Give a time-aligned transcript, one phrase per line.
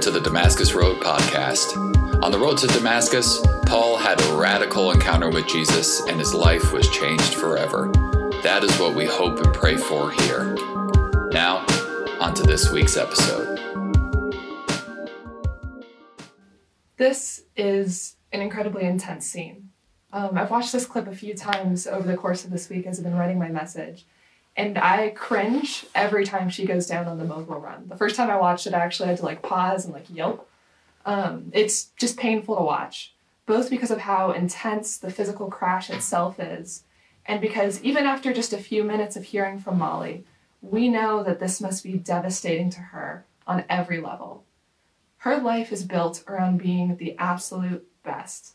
[0.00, 1.76] To the Damascus Road podcast.
[2.24, 6.72] On the road to Damascus, Paul had a radical encounter with Jesus and his life
[6.72, 7.92] was changed forever.
[8.42, 10.54] That is what we hope and pray for here.
[11.32, 11.66] Now,
[12.18, 13.58] on to this week's episode.
[16.96, 19.68] This is an incredibly intense scene.
[20.14, 22.98] Um, I've watched this clip a few times over the course of this week as
[22.98, 24.06] I've been writing my message,
[24.56, 27.88] and I cringe every time she goes down on the mogul run.
[27.88, 30.48] The first time I watched it, I actually had to like pause and like yelp.
[31.06, 33.14] Um, it's just painful to watch,
[33.46, 36.84] both because of how intense the physical crash itself is,
[37.26, 40.24] and because even after just a few minutes of hearing from Molly,
[40.62, 44.44] we know that this must be devastating to her on every level.
[45.18, 48.54] Her life is built around being the absolute best.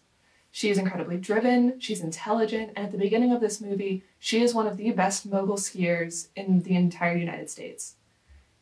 [0.56, 4.54] She is incredibly driven, she's intelligent, and at the beginning of this movie, she is
[4.54, 7.96] one of the best mogul skiers in the entire United States.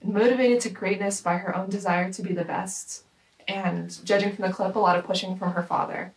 [0.02, 3.04] And motivated to greatness by her own desire to be the best,
[3.48, 6.14] and judging from the clip, a lot of pushing from her father,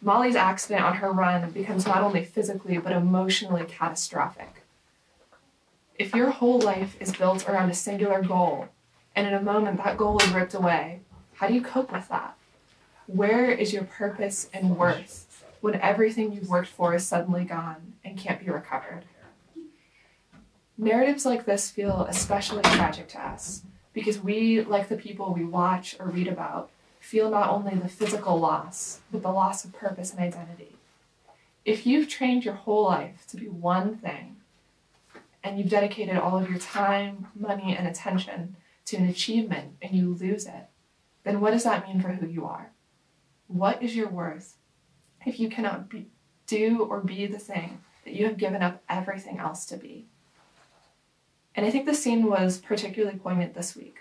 [0.00, 4.62] Molly's accident on her run becomes not only physically but emotionally catastrophic.
[5.98, 8.68] If your whole life is built around a singular goal,
[9.14, 11.00] and in a moment that goal is ripped away,
[11.34, 12.37] how do you cope with that?
[13.08, 18.18] Where is your purpose and worth when everything you've worked for is suddenly gone and
[18.18, 19.04] can't be recovered?
[20.76, 23.62] Narratives like this feel especially tragic to us
[23.94, 26.68] because we, like the people we watch or read about,
[27.00, 30.76] feel not only the physical loss, but the loss of purpose and identity.
[31.64, 34.36] If you've trained your whole life to be one thing,
[35.42, 40.12] and you've dedicated all of your time, money, and attention to an achievement and you
[40.12, 40.66] lose it,
[41.24, 42.70] then what does that mean for who you are?
[43.48, 44.56] What is your worth
[45.26, 46.06] if you cannot be,
[46.46, 50.06] do or be the thing that you have given up everything else to be?
[51.54, 53.96] And I think the scene was particularly poignant this week.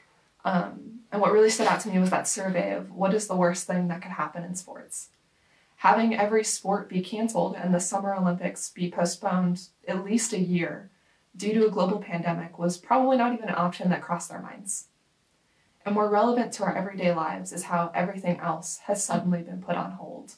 [0.46, 3.36] Um, and what really stood out to me was that survey of what is the
[3.36, 5.10] worst thing that could happen in sports.
[5.78, 10.90] Having every sport be canceled and the Summer Olympics be postponed at least a year
[11.36, 14.88] due to a global pandemic was probably not even an option that crossed their minds.
[15.88, 19.78] And more relevant to our everyday lives is how everything else has suddenly been put
[19.78, 20.34] on hold.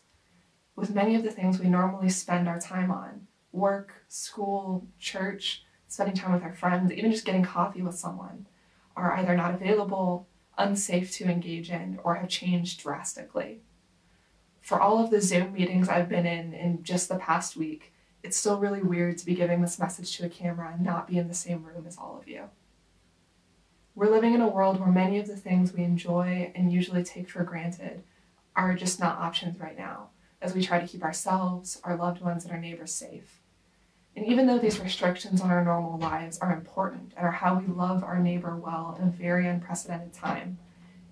[0.76, 6.16] With many of the things we normally spend our time on work, school, church, spending
[6.16, 8.46] time with our friends, even just getting coffee with someone
[8.96, 13.62] are either not available, unsafe to engage in, or have changed drastically.
[14.62, 18.38] For all of the Zoom meetings I've been in in just the past week, it's
[18.38, 21.28] still really weird to be giving this message to a camera and not be in
[21.28, 22.52] the same room as all of you.
[23.96, 27.30] We're living in a world where many of the things we enjoy and usually take
[27.30, 28.04] for granted
[28.56, 30.10] are just not options right now
[30.42, 33.42] as we try to keep ourselves, our loved ones, and our neighbors safe.
[34.16, 37.68] And even though these restrictions on our normal lives are important and are how we
[37.68, 40.58] love our neighbor well in a very unprecedented time,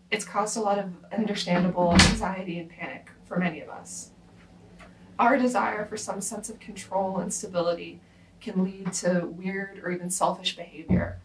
[0.09, 4.11] it's caused a lot of understandable anxiety and panic for many of us.
[5.19, 7.99] Our desire for some sense of control and stability
[8.39, 11.19] can lead to weird or even selfish behavior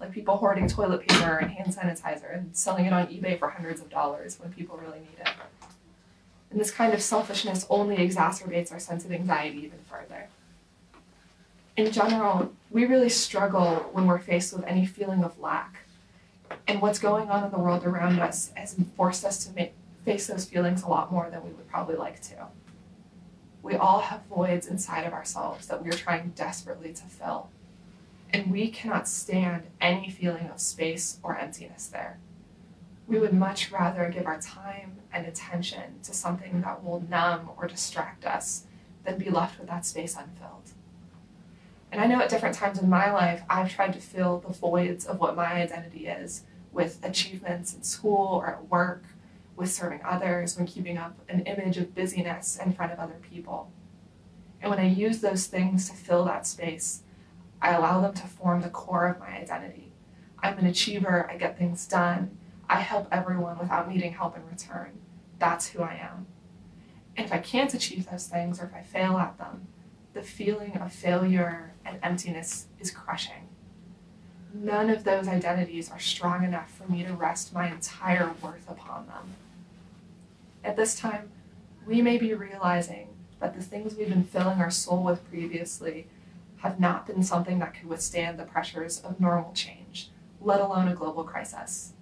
[0.00, 3.80] like people hoarding toilet paper and hand sanitizer and selling it on eBay for hundreds
[3.80, 5.28] of dollars when people really need it.
[6.50, 10.28] And this kind of selfishness only exacerbates our sense of anxiety even further.
[11.76, 15.80] In general, we really struggle when we're faced with any feeling of lack.
[16.66, 19.74] And what's going on in the world around us has forced us to make,
[20.04, 22.46] face those feelings a lot more than we would probably like to.
[23.62, 27.50] We all have voids inside of ourselves that we are trying desperately to fill
[28.36, 32.18] and we cannot stand any feeling of space or emptiness there.
[33.08, 37.66] We would much rather give our time and attention to something that will numb or
[37.66, 38.64] distract us
[39.04, 40.72] than be left with that space unfilled.
[41.90, 45.06] And I know at different times in my life, I've tried to fill the voids
[45.06, 46.42] of what my identity is
[46.72, 49.04] with achievements in school or at work,
[49.54, 53.70] with serving others, when keeping up an image of busyness in front of other people.
[54.60, 57.02] And when I use those things to fill that space,
[57.60, 59.92] I allow them to form the core of my identity.
[60.42, 62.36] I'm an achiever, I get things done,
[62.68, 64.98] I help everyone without needing help in return.
[65.38, 66.26] That's who I am.
[67.16, 69.68] And if I can't achieve those things or if I fail at them,
[70.12, 73.48] the feeling of failure and emptiness is crushing.
[74.52, 79.06] None of those identities are strong enough for me to rest my entire worth upon
[79.06, 79.34] them.
[80.64, 81.30] At this time,
[81.86, 83.08] we may be realizing
[83.40, 86.06] that the things we've been filling our soul with previously
[86.66, 90.10] have not been something that could withstand the pressures of normal change,
[90.40, 91.92] let alone a global crisis.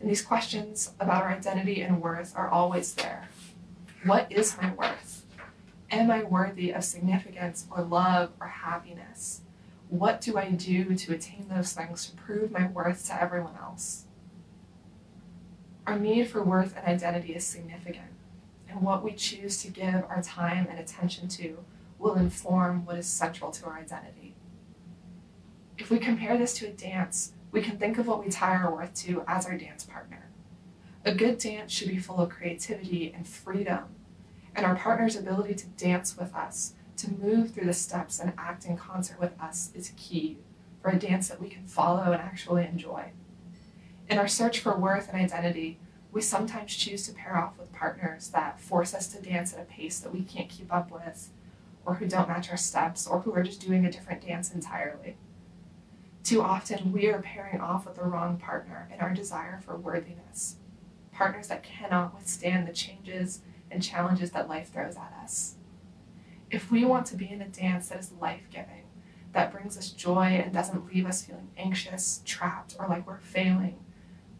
[0.00, 3.28] And these questions about our identity and worth are always there.
[4.04, 5.24] What is my worth?
[5.90, 9.42] Am I worthy of significance or love or happiness?
[9.88, 14.06] What do I do to attain those things to prove my worth to everyone else?
[15.86, 18.10] Our need for worth and identity is significant,
[18.68, 21.58] and what we choose to give our time and attention to
[21.98, 24.34] will inform what is central to our identity.
[25.78, 28.74] If we compare this to a dance, we can think of what we tie our
[28.74, 30.30] worth to as our dance partner.
[31.04, 33.84] A good dance should be full of creativity and freedom,
[34.54, 38.64] and our partner's ability to dance with us, to move through the steps and act
[38.64, 40.38] in concert with us is key
[40.80, 43.10] for a dance that we can follow and actually enjoy.
[44.08, 45.78] In our search for worth and identity,
[46.12, 49.64] we sometimes choose to pair off with partners that force us to dance at a
[49.64, 51.30] pace that we can't keep up with,
[51.86, 55.16] or who don't match our steps, or who are just doing a different dance entirely.
[56.24, 60.56] Too often, we are pairing off with the wrong partner in our desire for worthiness
[61.16, 63.40] partners that cannot withstand the changes
[63.70, 65.54] and challenges that life throws at us.
[66.50, 68.84] If we want to be in a dance that is life giving,
[69.32, 73.78] that brings us joy and doesn't leave us feeling anxious, trapped, or like we're failing,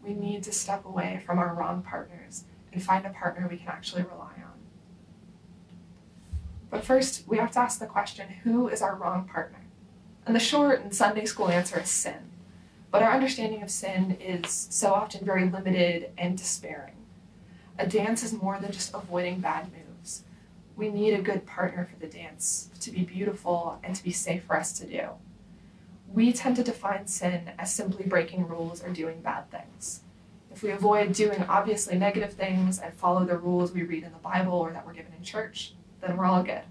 [0.03, 3.69] we need to step away from our wrong partners and find a partner we can
[3.69, 4.26] actually rely on.
[6.69, 9.59] But first, we have to ask the question who is our wrong partner?
[10.25, 12.31] And the short and Sunday school answer is sin.
[12.91, 16.95] But our understanding of sin is so often very limited and despairing.
[17.77, 20.23] A dance is more than just avoiding bad moves.
[20.75, 24.43] We need a good partner for the dance to be beautiful and to be safe
[24.43, 25.09] for us to do.
[26.11, 30.01] We tend to define sin as simply breaking rules or doing bad things.
[30.51, 34.17] If we avoid doing obviously negative things and follow the rules we read in the
[34.17, 36.63] Bible or that we're given in church, then we're all good.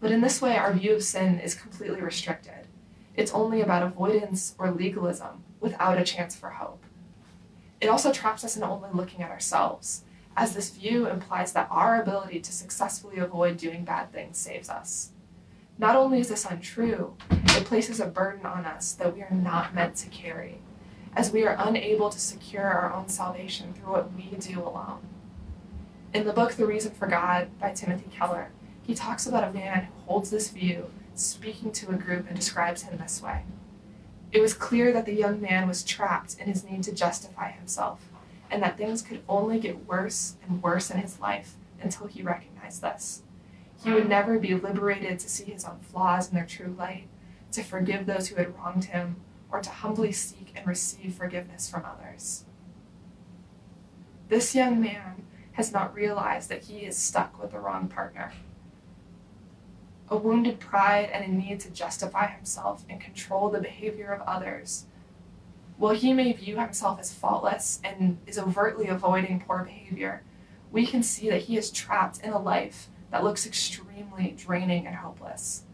[0.00, 2.68] But in this way, our view of sin is completely restricted.
[3.16, 6.84] It's only about avoidance or legalism without a chance for hope.
[7.80, 10.04] It also traps us in only looking at ourselves,
[10.36, 15.10] as this view implies that our ability to successfully avoid doing bad things saves us.
[15.78, 19.74] Not only is this untrue, it places a burden on us that we are not
[19.74, 20.60] meant to carry,
[21.14, 25.00] as we are unable to secure our own salvation through what we do alone.
[26.14, 28.48] In the book The Reason for God by Timothy Keller,
[28.82, 32.82] he talks about a man who holds this view speaking to a group and describes
[32.82, 33.42] him this way.
[34.32, 38.08] It was clear that the young man was trapped in his need to justify himself,
[38.50, 42.80] and that things could only get worse and worse in his life until he recognized
[42.80, 43.22] this.
[43.84, 47.06] He would never be liberated to see his own flaws in their true light,
[47.52, 49.16] to forgive those who had wronged him,
[49.52, 52.44] or to humbly seek and receive forgiveness from others.
[54.30, 55.24] This young man
[55.58, 58.32] has not realized that he is stuck with the wrong partner
[60.10, 64.86] a wounded pride, and a need to justify himself and control the behavior of others.
[65.76, 70.22] While he may view himself as faultless and is overtly avoiding poor behavior,
[70.72, 74.96] we can see that he is trapped in a life that looks extremely draining and
[74.96, 75.64] hopeless.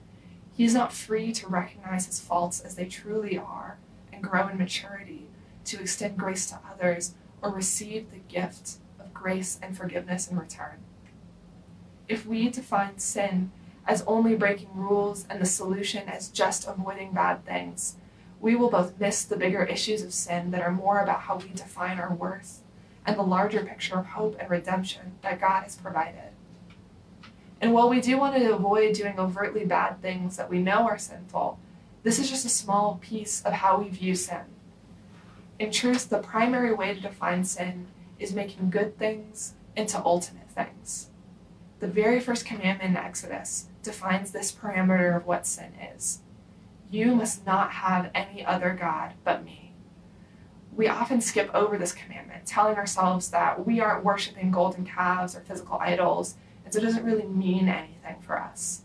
[0.57, 3.79] He is not free to recognize his faults as they truly are
[4.13, 5.29] and grow in maturity,
[5.65, 8.79] to extend grace to others, or receive the gift
[9.25, 10.77] grace and forgiveness in return.
[12.09, 13.53] If we define sin
[13.87, 17.97] as only breaking rules and the solution as just avoiding bad things,
[18.39, 21.49] we will both miss the bigger issues of sin that are more about how we
[21.49, 22.61] define our worth
[23.07, 26.33] and the larger picture of hope and redemption that God has provided.
[27.63, 30.99] And while we do want to avoid doing overtly bad things that we know are
[30.99, 31.59] sinful,
[32.03, 34.45] this is just a small piece of how we view sin.
[35.59, 37.87] In truth, the primary way to define sin
[38.19, 41.11] is making good things into ultimate things.
[41.81, 46.21] The very first commandment in Exodus defines this parameter of what sin is.
[46.91, 49.73] You must not have any other God but me.
[50.77, 55.41] We often skip over this commandment, telling ourselves that we aren't worshiping golden calves or
[55.41, 58.83] physical idols, and so it doesn't really mean anything for us.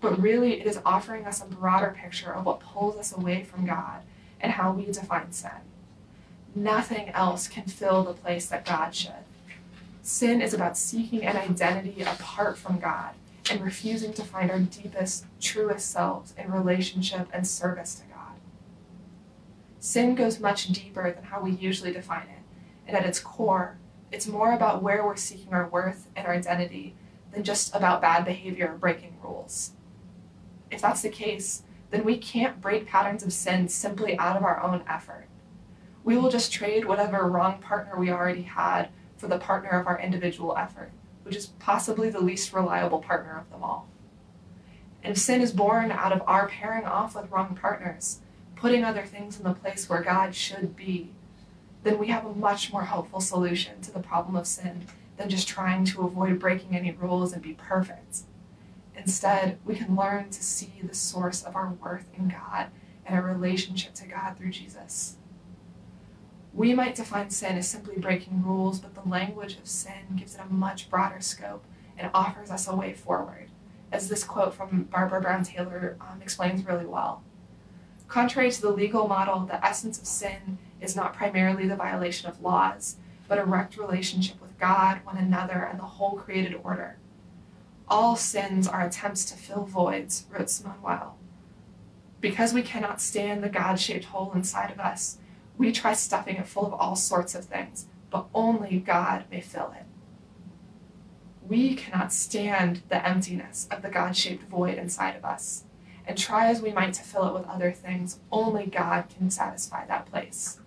[0.00, 3.66] But really, it is offering us a broader picture of what pulls us away from
[3.66, 4.02] God
[4.40, 5.50] and how we define sin.
[6.54, 9.12] Nothing else can fill the place that God should.
[10.02, 13.14] Sin is about seeking an identity apart from God
[13.50, 18.34] and refusing to find our deepest, truest selves in relationship and service to God.
[19.78, 22.42] Sin goes much deeper than how we usually define it,
[22.86, 23.78] and at its core,
[24.12, 26.94] it's more about where we're seeking our worth and our identity
[27.32, 29.72] than just about bad behavior or breaking rules.
[30.70, 34.62] If that's the case, then we can't break patterns of sin simply out of our
[34.62, 35.26] own effort.
[36.04, 40.00] We will just trade whatever wrong partner we already had for the partner of our
[40.00, 40.92] individual effort
[41.30, 43.86] which is possibly the least reliable partner of them all.
[45.00, 48.18] And if sin is born out of our pairing off with wrong partners,
[48.56, 51.12] putting other things in the place where God should be.
[51.84, 55.46] Then we have a much more helpful solution to the problem of sin than just
[55.46, 58.22] trying to avoid breaking any rules and be perfect.
[58.96, 62.66] Instead, we can learn to see the source of our worth in God
[63.06, 65.16] and our relationship to God through Jesus.
[66.52, 70.40] We might define sin as simply breaking rules, but the language of sin gives it
[70.40, 71.64] a much broader scope
[71.96, 73.50] and offers us a way forward,
[73.92, 77.22] as this quote from Barbara Brown Taylor um, explains really well.
[78.08, 82.42] Contrary to the legal model, the essence of sin is not primarily the violation of
[82.42, 82.96] laws,
[83.28, 86.96] but a wrecked relationship with God, one another, and the whole created order.
[87.86, 91.16] All sins are attempts to fill voids, wrote Simone Weil.
[92.20, 95.18] Because we cannot stand the God shaped hole inside of us,
[95.60, 99.74] we try stuffing it full of all sorts of things, but only God may fill
[99.76, 99.84] it.
[101.46, 105.64] We cannot stand the emptiness of the God shaped void inside of us,
[106.06, 109.84] and try as we might to fill it with other things, only God can satisfy
[109.84, 110.60] that place.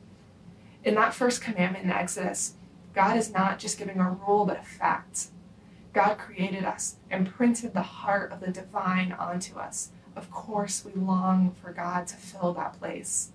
[0.84, 2.54] In that first commandment in Exodus,
[2.94, 5.30] God is not just giving a rule, but a fact.
[5.92, 9.90] God created us and printed the heart of the divine onto us.
[10.16, 13.32] Of course, we long for God to fill that place.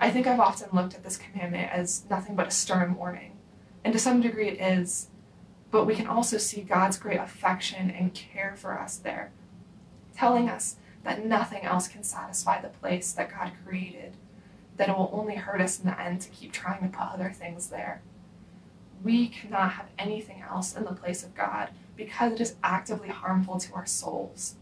[0.00, 3.32] I think I've often looked at this commandment as nothing but a stern warning,
[3.84, 5.08] and to some degree it is,
[5.70, 9.32] but we can also see God's great affection and care for us there,
[10.16, 14.16] telling us that nothing else can satisfy the place that God created,
[14.76, 17.30] that it will only hurt us in the end to keep trying to put other
[17.30, 18.00] things there.
[19.02, 23.58] We cannot have anything else in the place of God because it is actively harmful
[23.58, 24.54] to our souls.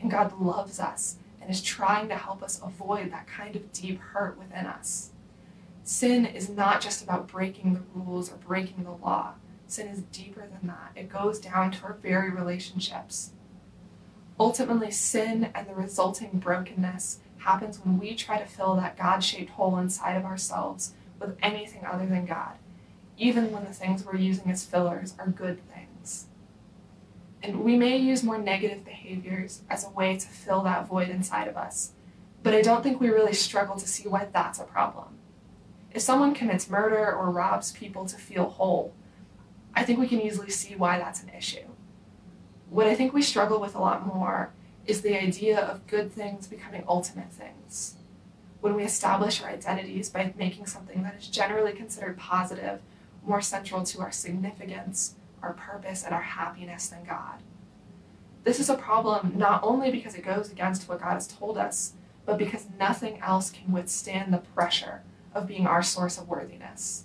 [0.00, 1.16] And God loves us
[1.48, 5.12] and is trying to help us avoid that kind of deep hurt within us.
[5.82, 9.32] Sin is not just about breaking the rules or breaking the law.
[9.66, 10.92] Sin is deeper than that.
[10.94, 13.30] It goes down to our very relationships.
[14.38, 19.52] Ultimately, sin and the resulting brokenness happens when we try to fill that God shaped
[19.52, 22.56] hole inside of ourselves with anything other than God,
[23.16, 25.87] even when the things we're using as fillers are good things.
[27.42, 31.48] And we may use more negative behaviors as a way to fill that void inside
[31.48, 31.92] of us,
[32.42, 35.18] but I don't think we really struggle to see why that's a problem.
[35.92, 38.92] If someone commits murder or robs people to feel whole,
[39.74, 41.66] I think we can easily see why that's an issue.
[42.70, 44.52] What I think we struggle with a lot more
[44.86, 47.94] is the idea of good things becoming ultimate things.
[48.60, 52.80] When we establish our identities by making something that is generally considered positive
[53.24, 57.42] more central to our significance, our purpose, and our happiness than God.
[58.44, 61.94] This is a problem not only because it goes against what God has told us,
[62.24, 65.02] but because nothing else can withstand the pressure
[65.34, 67.04] of being our source of worthiness.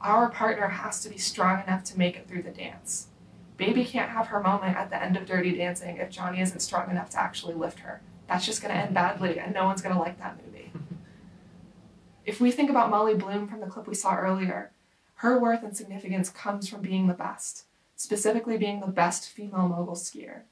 [0.00, 3.08] Our partner has to be strong enough to make it through the dance.
[3.56, 6.90] Baby can't have her moment at the end of Dirty Dancing if Johnny isn't strong
[6.90, 8.00] enough to actually lift her.
[8.26, 10.72] That's just going to end badly, and no one's going to like that movie.
[12.24, 14.72] if we think about Molly Bloom from the clip we saw earlier,
[15.20, 17.64] her worth and significance comes from being the best,
[17.96, 20.42] specifically being the best female mogul skier.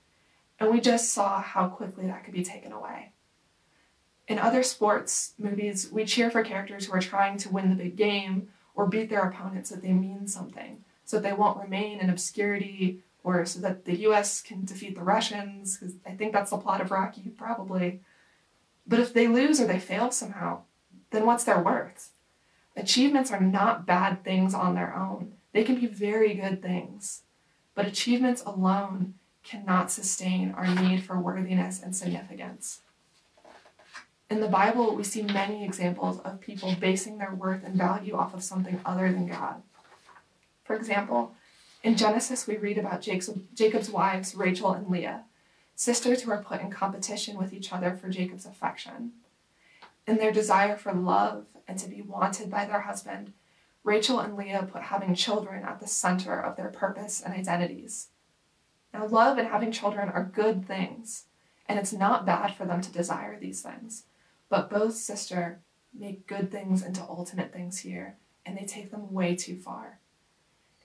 [0.60, 3.12] And we just saw how quickly that could be taken away.
[4.26, 7.96] In other sports movies, we cheer for characters who are trying to win the big
[7.96, 12.00] game or beat their opponents so that they mean something so that they won't remain
[12.00, 16.50] in obscurity or so that the US can defeat the Russians, because I think that's
[16.50, 18.00] the plot of Rocky, probably.
[18.86, 20.64] But if they lose or they fail somehow,
[21.10, 22.10] then what's their worth?
[22.78, 27.22] Achievements are not bad things on their own, they can be very good things.
[27.74, 32.82] But achievements alone cannot sustain our need for worthiness and significance.
[34.30, 38.32] In the Bible, we see many examples of people basing their worth and value off
[38.32, 39.62] of something other than God.
[40.62, 41.34] For example,
[41.82, 45.24] in Genesis, we read about Jacob's wives, Rachel and Leah,
[45.74, 49.12] sisters who are put in competition with each other for Jacob's affection.
[50.08, 53.34] In their desire for love and to be wanted by their husband,
[53.84, 58.08] Rachel and Leah put having children at the center of their purpose and identities.
[58.94, 61.26] Now, love and having children are good things,
[61.68, 64.04] and it's not bad for them to desire these things.
[64.48, 65.60] But both sister
[65.92, 70.00] make good things into ultimate things here, and they take them way too far.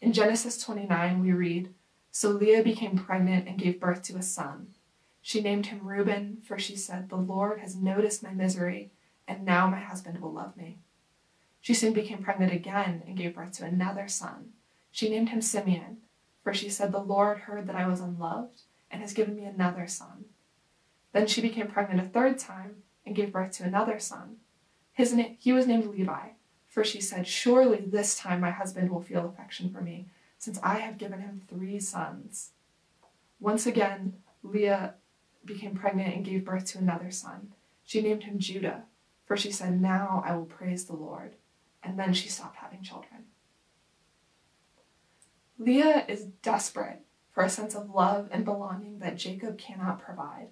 [0.02, 1.74] In Genesis 29, we read
[2.12, 4.74] So Leah became pregnant and gave birth to a son.
[5.22, 8.92] She named him Reuben, for she said, The Lord has noticed my misery,
[9.28, 10.80] and now my husband will love me.
[11.62, 14.54] She soon became pregnant again and gave birth to another son.
[14.92, 15.98] She named him Simeon,
[16.44, 18.62] for she said, The Lord heard that I was unloved
[18.92, 20.26] and has given me another son.
[21.14, 24.38] Then she became pregnant a third time and gave birth to another son.
[24.92, 26.30] His na- he was named Levi,
[26.68, 30.80] for she said, Surely this time my husband will feel affection for me, since I
[30.80, 32.52] have given him three sons.
[33.40, 34.14] Once again,
[34.44, 34.96] Leah
[35.46, 37.54] became pregnant and gave birth to another son.
[37.84, 38.84] She named him Judah,
[39.34, 41.38] for she said, Now I will praise the Lord.
[41.82, 43.24] And then she stopped having children.
[45.58, 50.50] Leah is desperate for a sense of love and belonging that Jacob cannot provide.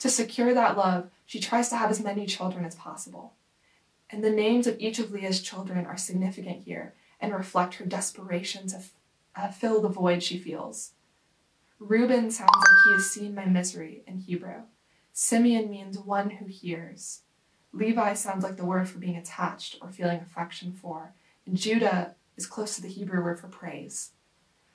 [0.00, 3.34] To secure that love, she tries to have as many children as possible.
[4.10, 8.66] And the names of each of Leah's children are significant here and reflect her desperation
[8.66, 8.80] to
[9.36, 10.90] uh, fill the void she feels.
[11.78, 14.62] Reuben sounds like he has seen my misery in Hebrew.
[15.12, 17.20] Simeon means one who hears.
[17.78, 21.12] Levi sounds like the word for being attached or feeling affection for.
[21.46, 24.10] And Judah is close to the Hebrew word for praise.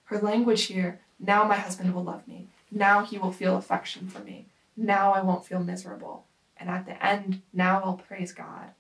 [0.06, 2.48] Her language here, now my husband will love me.
[2.72, 4.48] Now he will feel affection for me.
[4.76, 6.26] Now I won't feel miserable.
[6.58, 8.72] And at the end, now I'll praise God.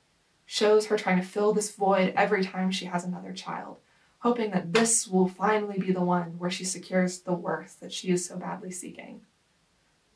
[0.45, 3.77] Shows her trying to fill this void every time she has another child,
[4.19, 8.09] hoping that this will finally be the one where she secures the worth that she
[8.09, 9.21] is so badly seeking.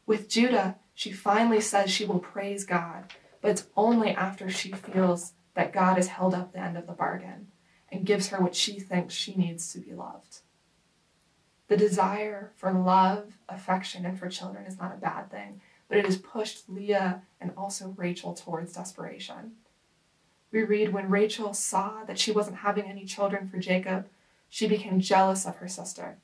[0.06, 3.14] With Judah, she finally says she will praise God,
[3.48, 7.48] it's only after she feels that God has held up the end of the bargain
[7.92, 10.42] and gives her what she thinks she needs to be loved.
[11.68, 16.06] The desire for love, affection, and for children is not a bad thing, but it
[16.06, 19.54] has pushed Leah and also Rachel towards desperation.
[20.52, 24.08] We read when Rachel saw that she wasn't having any children for Jacob,
[24.50, 26.18] she became jealous of her sister.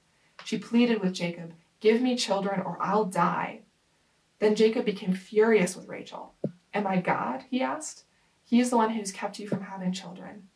[0.45, 3.61] She pleaded with Jacob, Give me children or I'll die.
[4.39, 6.33] Then Jacob became furious with Rachel.
[6.73, 7.43] Am I God?
[7.49, 8.03] he asked.
[8.45, 10.47] He is the one who's kept you from having children.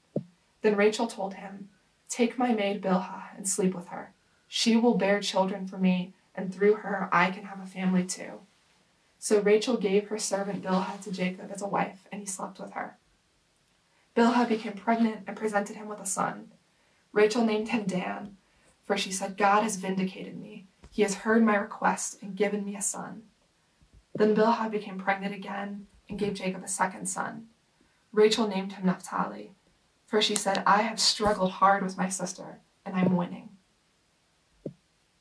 [0.62, 1.70] Then Rachel told him,
[2.10, 4.14] Take my maid Bilhah and sleep with her.
[4.48, 8.42] She will bear children for me, and through her I can have a family too.
[9.20, 12.72] So Rachel gave her servant Bilhah to Jacob as a wife, and he slept with
[12.74, 12.98] her.
[14.16, 16.52] Bilhah became pregnant and presented him with a son.
[17.14, 18.38] Rachel named him Dan,
[18.86, 20.66] for she said, God has vindicated me.
[20.90, 23.24] He has heard my request and given me a son.
[24.16, 27.48] Then Bilhah became pregnant again and gave Jacob a second son.
[28.12, 29.52] Rachel named him Naphtali,
[30.06, 33.50] for she said, I have struggled hard with my sister, and I'm winning.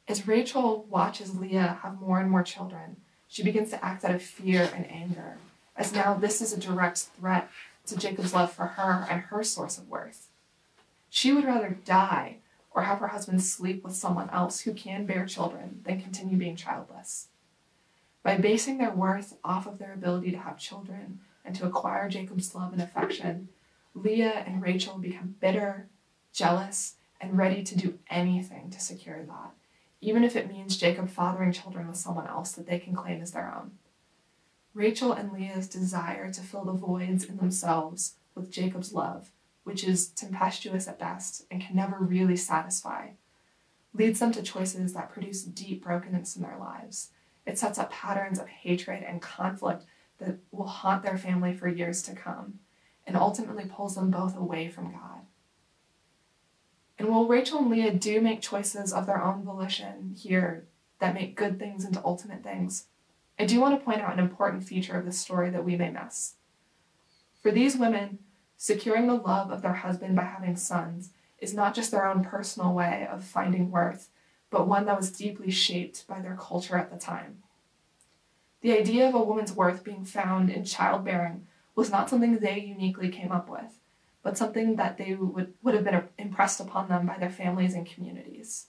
[0.08, 4.22] As Rachel watches Leah have more and more children, she begins to act out of
[4.22, 5.38] fear and anger,
[5.76, 7.50] as now this is a direct threat
[7.86, 10.28] to Jacob's love for her and her source of worth.
[11.10, 12.38] She would rather die
[12.70, 16.56] or have her husband sleep with someone else who can bear children than continue being
[16.56, 17.28] childless.
[18.26, 22.56] By basing their worth off of their ability to have children and to acquire Jacob's
[22.56, 23.50] love and affection,
[23.94, 25.86] Leah and Rachel become bitter,
[26.32, 29.54] jealous, and ready to do anything to secure that
[30.00, 33.30] even if it means Jacob fathering children with someone else that they can claim as
[33.30, 33.72] their own.
[34.74, 39.30] Rachel and Leah's desire to fill the voids in themselves with Jacob's love,
[39.64, 43.10] which is tempestuous at best and can never really satisfy,
[43.94, 47.10] leads them to choices that produce deep brokenness in their lives.
[47.46, 49.84] It sets up patterns of hatred and conflict
[50.18, 52.58] that will haunt their family for years to come,
[53.06, 55.20] and ultimately pulls them both away from God.
[56.98, 60.66] And while Rachel and Leah do make choices of their own volition here
[60.98, 62.86] that make good things into ultimate things,
[63.38, 65.90] I do want to point out an important feature of this story that we may
[65.90, 66.34] miss.
[67.42, 68.18] For these women,
[68.56, 72.72] securing the love of their husband by having sons is not just their own personal
[72.72, 74.08] way of finding worth,
[74.50, 77.42] but one that was deeply shaped by their culture at the time.
[78.60, 83.10] The idea of a woman's worth being found in childbearing was not something they uniquely
[83.10, 83.78] came up with
[84.26, 87.86] but something that they would, would have been impressed upon them by their families and
[87.86, 88.66] communities.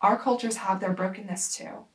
[0.00, 1.86] Our cultures have their brokenness too.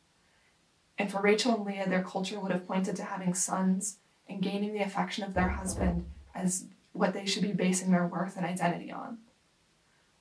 [0.97, 4.73] And for Rachel and Leah, their culture would have pointed to having sons and gaining
[4.73, 8.91] the affection of their husband as what they should be basing their worth and identity
[8.91, 9.19] on.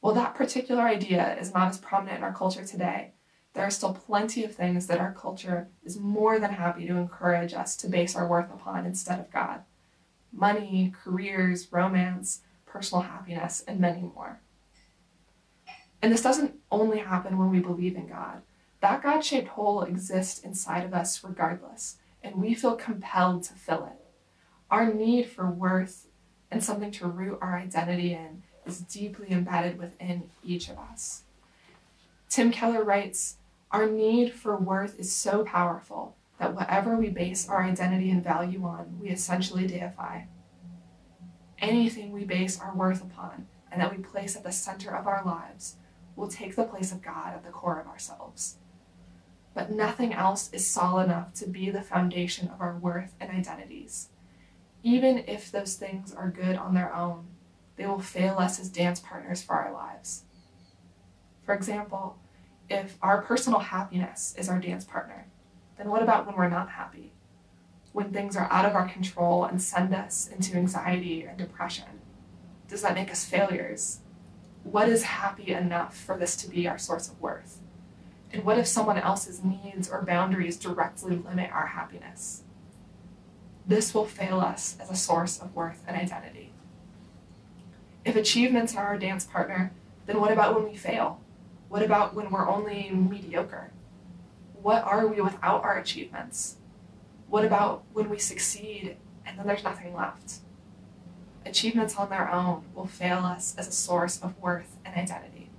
[0.06, 3.14] While that particular idea is not as prominent in our culture today,
[3.54, 7.52] there are still plenty of things that our culture is more than happy to encourage
[7.52, 9.62] us to base our worth upon instead of God
[10.32, 14.38] money, careers, romance, personal happiness, and many more.
[16.00, 18.42] And this doesn't only happen when we believe in God.
[18.80, 23.86] That God shaped hole exists inside of us regardless, and we feel compelled to fill
[23.86, 24.06] it.
[24.70, 26.06] Our need for worth
[26.48, 31.22] and something to root our identity in is deeply embedded within each of us.
[32.28, 33.36] Tim Keller writes
[33.70, 38.64] Our need for worth is so powerful that whatever we base our identity and value
[38.64, 40.22] on, we essentially deify.
[41.58, 45.22] Anything we base our worth upon and that we place at the center of our
[45.24, 45.76] lives
[46.14, 48.56] will take the place of God at the core of ourselves.
[49.54, 54.08] But nothing else is solid enough to be the foundation of our worth and identities.
[54.82, 57.26] Even if those things are good on their own,
[57.76, 60.24] they will fail us as dance partners for our lives.
[61.44, 62.18] For example,
[62.68, 65.26] if our personal happiness is our dance partner,
[65.78, 67.12] then what about when we're not happy?
[67.92, 72.02] When things are out of our control and send us into anxiety and depression?
[72.68, 74.00] Does that make us failures?
[74.64, 77.60] What is happy enough for this to be our source of worth?
[78.32, 82.42] And what if someone else's needs or boundaries directly limit our happiness?
[83.66, 86.52] this will fail us as a source of worth and identity.
[88.06, 89.72] If achievements are our dance partner,
[90.06, 91.20] then what about when we fail?
[91.68, 93.72] What about when we're only mediocre?
[94.62, 96.58] What are we without our achievements?
[97.28, 100.34] What about when we succeed and then there's nothing left?
[101.44, 105.50] Achievements on their own will fail us as a source of worth and identity.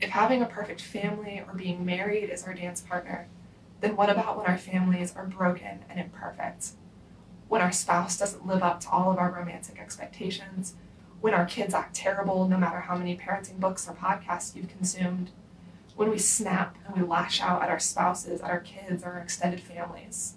[0.00, 3.28] If having a perfect family or being married is our dance partner,
[3.80, 6.72] then what about when our families are broken and imperfect?
[7.52, 10.72] When our spouse doesn't live up to all of our romantic expectations?
[11.20, 15.32] When our kids act terrible no matter how many parenting books or podcasts you've consumed?
[15.94, 19.18] When we snap and we lash out at our spouses, at our kids, or our
[19.18, 20.36] extended families?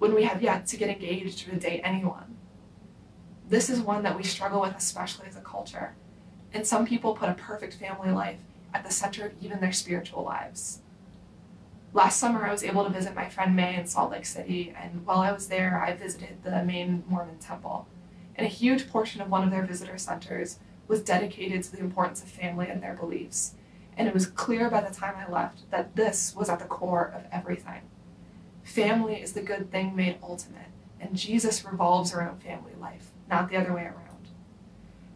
[0.00, 2.36] When we have yet to get engaged or to date anyone?
[3.48, 5.94] This is one that we struggle with, especially as a culture.
[6.52, 8.40] And some people put a perfect family life
[8.74, 10.82] at the center of even their spiritual lives
[11.92, 15.06] last summer I was able to visit my friend May in Salt Lake City, and
[15.06, 17.86] while I was there, I visited the main Mormon temple.
[18.36, 22.22] And a huge portion of one of their visitor centers was dedicated to the importance
[22.22, 23.54] of family and their beliefs.
[23.96, 27.12] And it was clear by the time I left that this was at the core
[27.14, 27.82] of everything.
[28.62, 30.70] Family is the good thing made ultimate,
[31.00, 34.04] and Jesus revolves around family life, not the other way around.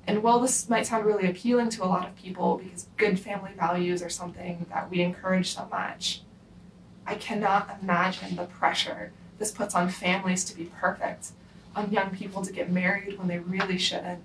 [0.06, 3.52] And while this might sound really appealing to a lot of people because good family
[3.56, 6.22] values are something that we encourage so much,
[7.12, 11.32] I cannot imagine the pressure this puts on families to be perfect,
[11.76, 14.22] on young people to get married when they really shouldn't,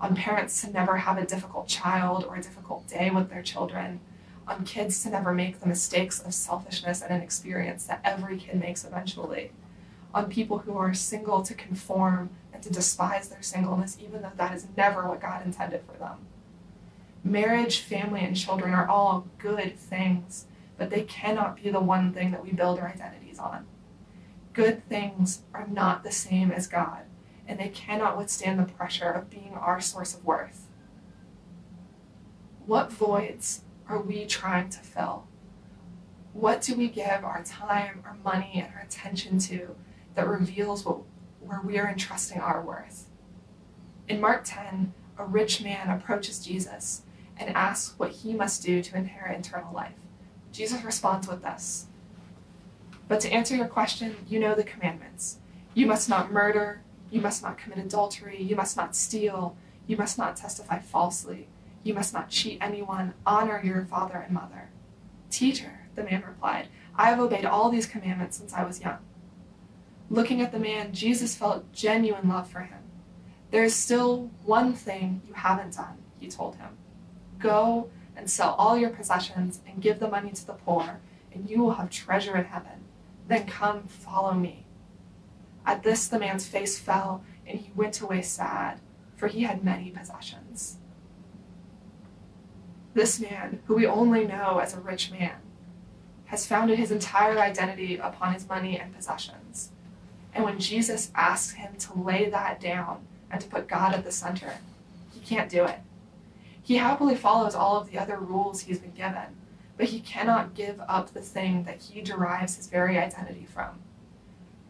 [0.00, 4.00] on parents to never have a difficult child or a difficult day with their children,
[4.48, 8.84] on kids to never make the mistakes of selfishness and inexperience that every kid makes
[8.84, 9.52] eventually,
[10.12, 14.52] on people who are single to conform and to despise their singleness, even though that
[14.52, 16.16] is never what God intended for them.
[17.22, 20.46] Marriage, family, and children are all good things
[20.82, 23.64] but they cannot be the one thing that we build our identities on.
[24.52, 27.02] Good things are not the same as God,
[27.46, 30.66] and they cannot withstand the pressure of being our source of worth.
[32.66, 35.28] What voids are we trying to fill?
[36.32, 39.76] What do we give our time, our money, and our attention to
[40.16, 41.02] that reveals what,
[41.38, 43.06] where we are entrusting our worth?
[44.08, 47.02] In Mark 10, a rich man approaches Jesus
[47.36, 49.92] and asks what he must do to inherit eternal life.
[50.52, 51.86] Jesus responds with this.
[53.08, 55.38] But to answer your question, you know the commandments.
[55.74, 60.18] You must not murder, you must not commit adultery, you must not steal, you must
[60.18, 61.48] not testify falsely,
[61.82, 64.68] you must not cheat anyone, honor your father and mother.
[65.30, 68.98] Teacher, the man replied, I have obeyed all these commandments since I was young.
[70.10, 72.78] Looking at the man, Jesus felt genuine love for him.
[73.50, 76.76] There is still one thing you haven't done, he told him.
[77.38, 77.90] Go
[78.22, 81.00] and sell all your possessions and give the money to the poor,
[81.32, 82.84] and you will have treasure in heaven.
[83.26, 84.64] Then come, follow me.
[85.66, 88.78] At this, the man's face fell, and he went away sad,
[89.16, 90.78] for he had many possessions.
[92.94, 95.40] This man, who we only know as a rich man,
[96.26, 99.72] has founded his entire identity upon his money and possessions.
[100.32, 104.12] And when Jesus asks him to lay that down and to put God at the
[104.12, 104.58] center,
[105.12, 105.80] he can't do it.
[106.62, 109.36] He happily follows all of the other rules he's been given,
[109.76, 113.80] but he cannot give up the thing that he derives his very identity from.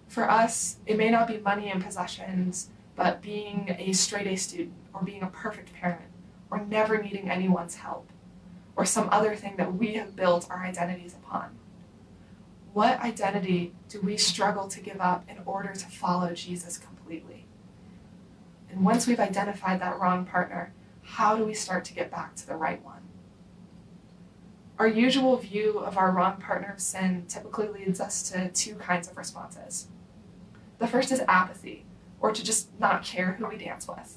[0.09, 4.74] For us, it may not be money and possessions, but being a straight A student,
[4.94, 6.11] or being a perfect parent,
[6.50, 8.11] or never needing anyone's help,
[8.76, 11.57] or some other thing that we have built our identities upon.
[12.72, 17.46] What identity do we struggle to give up in order to follow Jesus completely?
[18.70, 20.72] And once we've identified that wrong partner,
[21.12, 23.03] how do we start to get back to the right one?
[24.79, 29.09] Our usual view of our wrong partner of sin typically leads us to two kinds
[29.09, 29.88] of responses.
[30.79, 31.85] The first is apathy,
[32.18, 34.16] or to just not care who we dance with.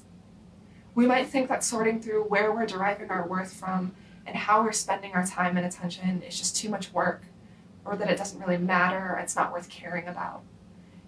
[0.94, 4.72] We might think that sorting through where we're deriving our worth from and how we're
[4.72, 7.24] spending our time and attention is just too much work,
[7.84, 10.40] or that it doesn't really matter it's not worth caring about.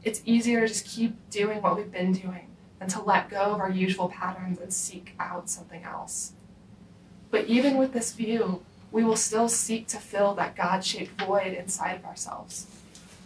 [0.05, 2.48] It's easier to just keep doing what we've been doing
[2.81, 6.33] and to let go of our usual patterns and seek out something else.
[7.31, 11.53] But even with this view, we will still seek to fill that God shaped void
[11.53, 12.67] inside of ourselves.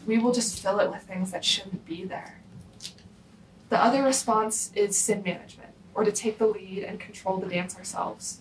[0.07, 2.39] We will just fill it with things that shouldn't be there.
[3.69, 7.77] The other response is sin management, or to take the lead and control the dance
[7.77, 8.41] ourselves.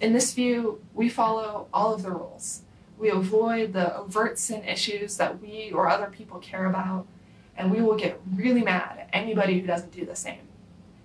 [0.00, 2.62] In this view, we follow all of the rules.
[2.98, 7.06] We avoid the overt sin issues that we or other people care about
[7.56, 10.40] and we will get really mad at anybody who doesn't do the same.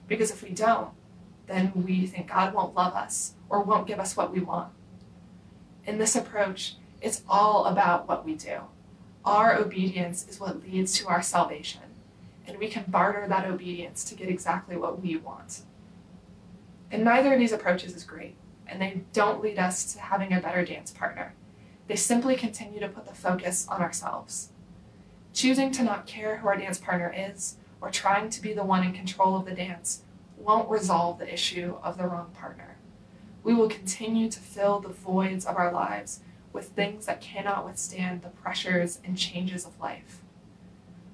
[0.07, 0.89] Because if we don't,
[1.47, 4.71] then we think God won't love us or won't give us what we want.
[5.85, 8.61] In this approach, it's all about what we do.
[9.25, 11.81] Our obedience is what leads to our salvation,
[12.47, 15.61] and we can barter that obedience to get exactly what we want.
[16.91, 18.35] And neither of these approaches is great,
[18.67, 21.33] and they don't lead us to having a better dance partner.
[21.87, 24.49] They simply continue to put the focus on ourselves.
[25.33, 28.83] Choosing to not care who our dance partner is, or trying to be the one
[28.83, 30.03] in control of the dance,
[30.37, 32.77] won't resolve the issue of the wrong partner.
[33.43, 38.21] We will continue to fill the voids of our lives with things that cannot withstand
[38.21, 40.21] the pressures and changes of life.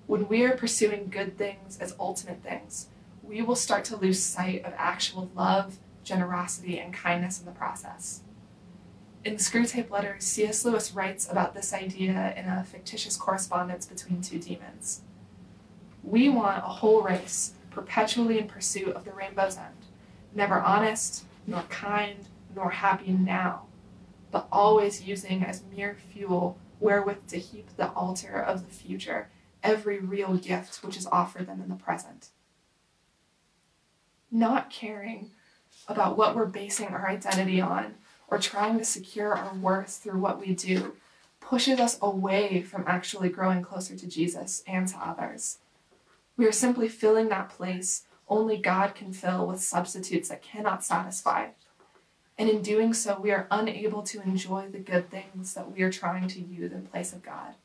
[0.07, 2.87] When we are pursuing good things as ultimate things,
[3.23, 8.21] we will start to lose sight of actual love, generosity, and kindness in the process.
[9.25, 10.63] In Screwtape Letters, C.S.
[10.63, 15.01] Lewis writes about this idea in a fictitious correspondence between two demons.
[16.03, 19.87] We want a whole race perpetually in pursuit of the rainbow's end,
[20.35, 23.63] never honest, nor kind, nor happy now,
[24.29, 29.29] but always using as mere fuel wherewith to heap the altar of the future
[29.63, 32.29] every real gift which is offered them in the present.
[34.29, 35.31] Not caring
[35.87, 37.95] about what we're basing our identity on
[38.35, 40.97] or trying to secure our worth through what we do
[41.39, 45.59] pushes us away from actually growing closer to Jesus and to others.
[46.35, 51.51] We are simply filling that place only God can fill with substitutes that cannot satisfy.
[52.37, 55.91] And in doing so, we are unable to enjoy the good things that we are
[55.91, 57.55] trying to use in place of God.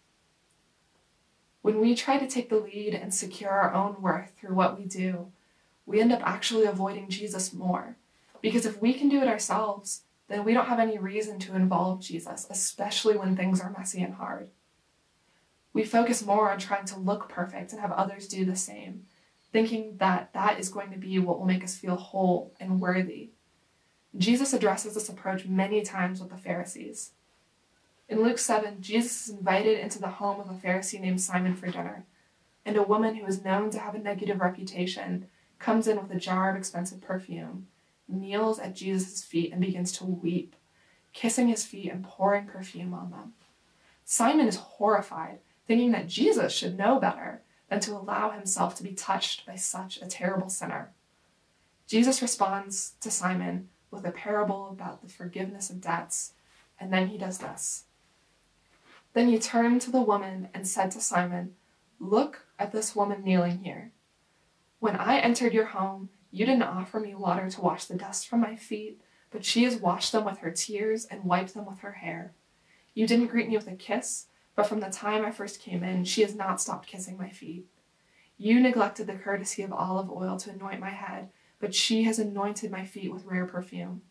[1.62, 4.84] When we try to take the lead and secure our own worth through what we
[4.84, 5.32] do,
[5.84, 7.96] we end up actually avoiding Jesus more.
[8.40, 12.00] Because if we can do it ourselves, then we don't have any reason to involve
[12.00, 14.48] Jesus, especially when things are messy and hard.
[15.72, 19.06] We focus more on trying to look perfect and have others do the same,
[19.52, 23.30] thinking that that is going to be what will make us feel whole and worthy.
[24.16, 27.10] Jesus addresses this approach many times with the Pharisees.
[28.08, 31.66] In Luke 7, Jesus is invited into the home of a Pharisee named Simon for
[31.66, 32.04] dinner,
[32.64, 35.26] and a woman who is known to have a negative reputation
[35.58, 37.66] comes in with a jar of expensive perfume,
[38.10, 40.56] kneels at Jesus' feet, and begins to weep,
[41.12, 43.32] kissing his feet and pouring perfume on them.
[44.04, 48.92] Simon is horrified thinking that Jesus should know better than to allow himself to be
[48.92, 50.90] touched by such a terrible sinner.
[51.86, 56.32] Jesus responds to Simon with a parable about the forgiveness of debts,
[56.80, 57.84] and then he does this.
[59.12, 61.54] Then he turned to the woman and said to Simon,
[62.00, 63.92] Look at this woman kneeling here.
[64.80, 68.40] When I entered your home, you didn't offer me water to wash the dust from
[68.40, 71.92] my feet, but she has washed them with her tears and wiped them with her
[71.92, 72.32] hair.
[72.94, 76.04] You didn't greet me with a kiss, but from the time I first came in,
[76.04, 77.66] she has not stopped kissing my feet.
[78.36, 82.70] You neglected the courtesy of olive oil to anoint my head, but she has anointed
[82.70, 84.02] my feet with rare perfume.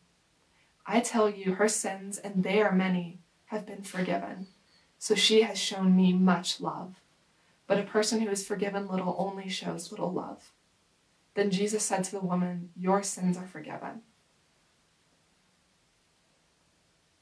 [0.86, 4.48] I tell you, her sins, and they are many, have been forgiven.
[4.98, 7.02] So she has shown me much love.
[7.68, 10.52] But a person who is forgiven little only shows little love.
[11.40, 14.02] Then Jesus said to the woman, Your sins are forgiven.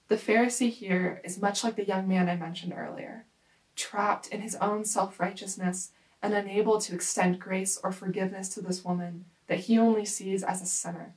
[0.07, 3.27] The Pharisee here is much like the young man I mentioned earlier,
[3.75, 8.83] trapped in his own self righteousness and unable to extend grace or forgiveness to this
[8.83, 11.13] woman that he only sees as a sinner,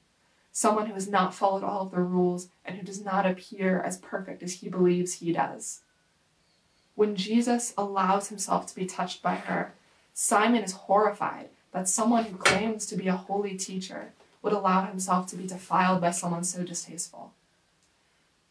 [0.52, 3.96] someone who has not followed all of the rules and who does not appear as
[3.96, 5.80] perfect as he believes he does.
[6.96, 9.72] When Jesus allows himself to be touched by her,
[10.12, 15.26] Simon is horrified that someone who claims to be a holy teacher would allow himself
[15.28, 17.32] to be defiled by someone so distasteful.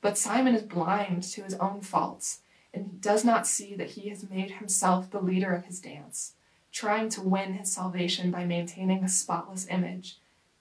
[0.02, 2.40] But Simon is blind to his own faults
[2.74, 6.34] and does not see that he has made himself the leader of his dance,
[6.72, 10.18] trying to win his salvation by maintaining a spotless image.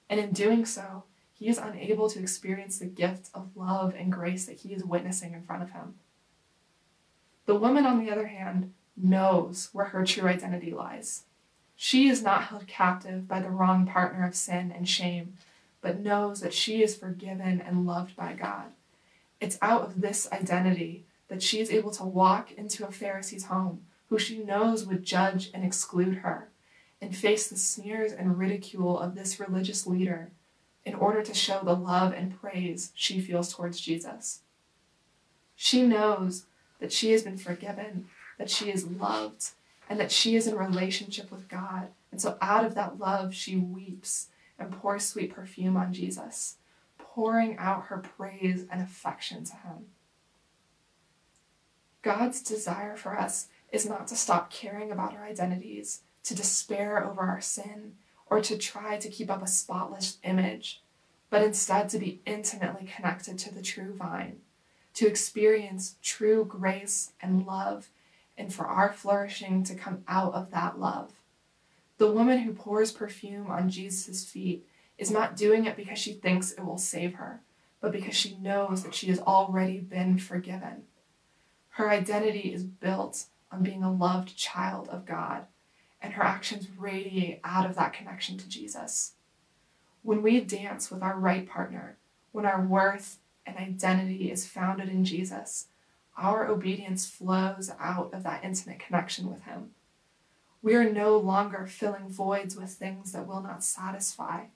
[0.09, 1.05] And in doing so,
[1.39, 5.35] he is unable to experience the gift of love and grace that he is witnessing
[5.35, 5.95] in front of him.
[7.47, 11.23] The woman, on the other hand, knows where her true identity lies.
[11.81, 15.39] She is not held captive by the wrong partner of sin and shame,
[15.81, 18.73] but knows that she is forgiven and loved by God.
[19.41, 23.83] It's out of this identity that she is able to walk into a Pharisee's home
[24.09, 26.49] who she knows would judge and exclude her
[27.01, 30.33] and face the sneers and ridicule of this religious leader
[30.85, 34.41] in order to show the love and praise she feels towards Jesus.
[35.55, 36.47] She knows
[36.81, 39.51] that she has been forgiven, that she is loved,
[39.89, 41.89] and that she is in relationship with God.
[42.13, 46.57] And so, out of that love, she weeps and pours sweet perfume on Jesus
[47.19, 49.87] pouring out her praise and affection to him.
[52.01, 57.23] God's desire for us is not to stop caring about our identities, to despair over
[57.23, 57.95] our sin,
[58.27, 60.81] or to try to keep up a spotless image,
[61.29, 64.37] but instead to be intimately connected to the true vine,
[64.95, 67.91] to experience true grace and love,
[68.39, 71.13] and for our flourishing to come out of that love.
[71.99, 74.65] The woman who pours perfume on Jesus' feet
[74.97, 77.43] is not doing it because she thinks it will save her,
[77.81, 80.85] but because she knows that she has already been forgiven.
[81.71, 85.47] Her identity is built on being a loved child of God,
[86.01, 89.13] and her actions radiate out of that connection to Jesus.
[90.03, 91.97] When we dance with our right partner,
[92.31, 95.67] when our worth and identity is founded in Jesus,
[96.19, 99.71] our obedience flows out of that intimate connection with Him.
[100.61, 104.47] We are no longer filling voids with things that will not satisfy,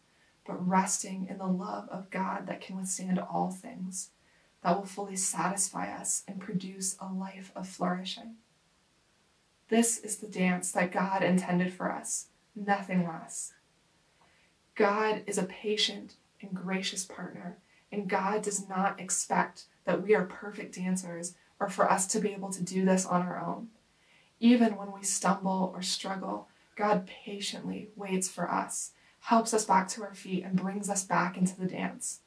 [0.46, 4.10] but resting in the love of God that can withstand all things,
[4.62, 8.34] that will fully satisfy us and produce a life of flourishing.
[9.68, 13.54] This is the dance that God intended for us, nothing less.
[14.74, 17.58] God is a patient and gracious partner,
[17.90, 22.32] and God does not expect that we are perfect dancers or for us to be
[22.32, 23.68] able to do this on our own.
[24.40, 30.02] Even when we stumble or struggle, God patiently waits for us, helps us back to
[30.02, 32.18] our feet, and brings us back into the dance.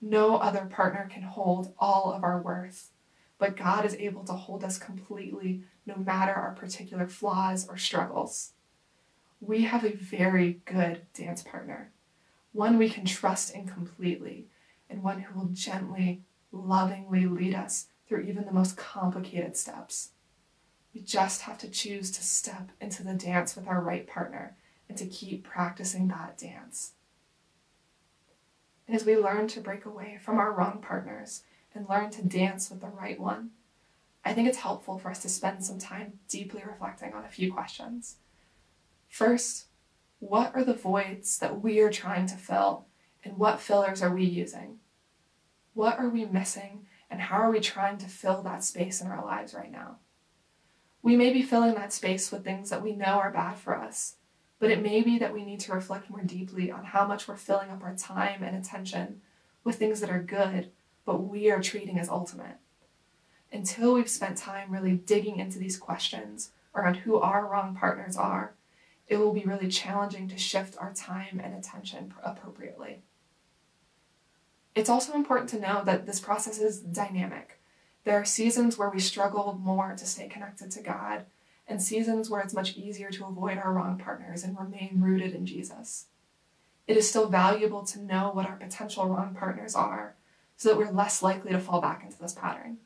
[0.00, 2.92] No other partner can hold all of our worth,
[3.36, 8.52] but God is able to hold us completely no matter our particular flaws or struggles.
[9.40, 11.90] We have a very good dance partner,
[12.52, 14.46] one we can trust in completely,
[14.88, 20.10] and one who will gently, lovingly lead us through even the most complicated steps.
[20.94, 24.56] We just have to choose to step into the dance with our right partner
[24.88, 26.92] and to keep practicing that dance.
[28.86, 31.42] And as we learn to break away from our wrong partners
[31.74, 33.50] and learn to dance with the right one,
[34.24, 37.52] I think it's helpful for us to spend some time deeply reflecting on a few
[37.52, 38.16] questions.
[39.08, 39.66] First,
[40.18, 42.86] what are the voids that we are trying to fill,
[43.22, 44.78] and what fillers are we using?
[45.74, 49.24] What are we missing and how are we trying to fill that space in our
[49.24, 49.96] lives right now?
[51.02, 54.16] We may be filling that space with things that we know are bad for us,
[54.58, 57.36] but it may be that we need to reflect more deeply on how much we're
[57.36, 59.20] filling up our time and attention
[59.64, 60.70] with things that are good,
[61.04, 62.56] but we are treating as ultimate.
[63.52, 68.54] Until we've spent time really digging into these questions around who our wrong partners are,
[69.06, 73.02] it will be really challenging to shift our time and attention appropriately.
[74.78, 77.58] It's also important to know that this process is dynamic.
[78.04, 81.24] There are seasons where we struggle more to stay connected to God,
[81.66, 85.46] and seasons where it's much easier to avoid our wrong partners and remain rooted in
[85.46, 86.06] Jesus.
[86.86, 90.14] It is still valuable to know what our potential wrong partners are
[90.56, 92.76] so that we're less likely to fall back into this pattern.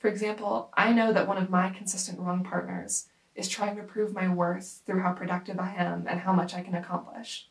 [0.00, 4.12] For example, I know that one of my consistent wrong partners is trying to prove
[4.12, 7.46] my worth through how productive I am and how much I can accomplish.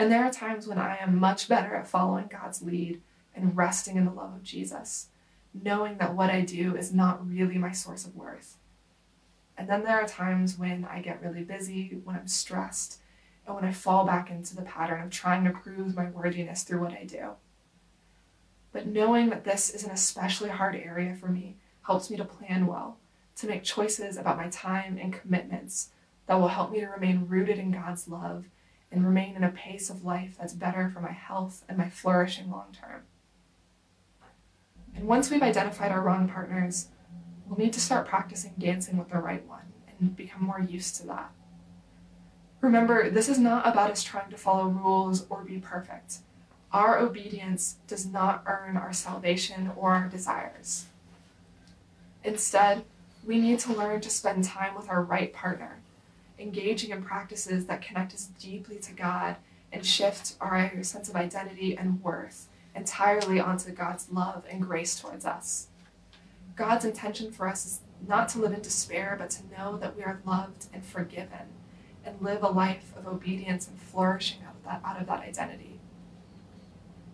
[0.00, 3.02] And there are times when I am much better at following God's lead
[3.34, 5.08] and resting in the love of Jesus,
[5.52, 8.56] knowing that what I do is not really my source of worth.
[9.58, 13.02] And then there are times when I get really busy, when I'm stressed,
[13.46, 16.80] and when I fall back into the pattern of trying to prove my worthiness through
[16.80, 17.32] what I do.
[18.72, 22.66] But knowing that this is an especially hard area for me helps me to plan
[22.66, 22.96] well,
[23.36, 25.90] to make choices about my time and commitments
[26.24, 28.46] that will help me to remain rooted in God's love
[28.92, 32.50] and remain in a pace of life that's better for my health and my flourishing
[32.50, 33.02] long term.
[34.94, 36.88] And once we've identified our wrong partners,
[37.46, 41.06] we'll need to start practicing dancing with the right one and become more used to
[41.06, 41.30] that.
[42.60, 46.18] Remember, this is not about us trying to follow rules or be perfect.
[46.72, 50.86] Our obedience does not earn our salvation or our desires.
[52.22, 52.84] Instead,
[53.26, 55.80] we need to learn to spend time with our right partner
[56.40, 59.36] engaging in practices that connect us deeply to God
[59.72, 65.24] and shift our sense of identity and worth entirely onto God's love and grace towards
[65.26, 65.68] us.
[66.56, 70.02] God's intention for us is not to live in despair, but to know that we
[70.02, 71.48] are loved and forgiven
[72.04, 75.78] and live a life of obedience and flourishing out of that, out of that identity.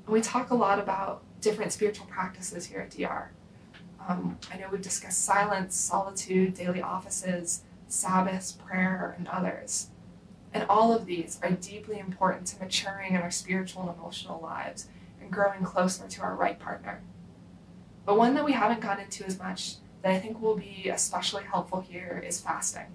[0.04, 3.30] And we talk a lot about different spiritual practices here at DR.
[4.08, 7.62] Um, I know we've discussed silence, solitude, daily offices,
[7.96, 9.88] Sabbaths, prayer, and others.
[10.52, 14.88] And all of these are deeply important to maturing in our spiritual and emotional lives
[15.20, 17.00] and growing closer to our right partner.
[18.04, 21.44] But one that we haven't gone into as much that I think will be especially
[21.44, 22.86] helpful here is fasting.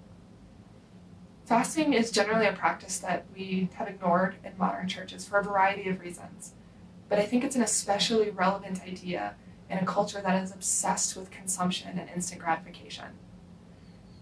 [1.44, 5.88] Fasting is generally a practice that we have ignored in modern churches for a variety
[5.88, 6.54] of reasons.
[7.08, 9.34] But I think it's an especially relevant idea
[9.68, 13.06] in a culture that is obsessed with consumption and instant gratification.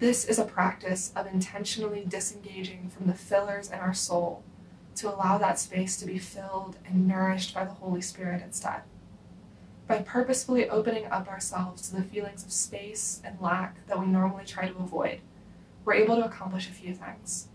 [0.01, 4.43] This is a practice of intentionally disengaging from the fillers in our soul
[4.95, 8.81] to allow that space to be filled and nourished by the Holy Spirit instead.
[9.87, 14.47] By purposefully opening up ourselves to the feelings of space and lack that we normally
[14.47, 15.21] try to avoid,
[15.85, 17.49] we're able to accomplish a few things.